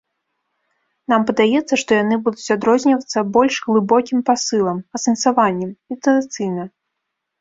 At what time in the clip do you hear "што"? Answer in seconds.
1.81-1.91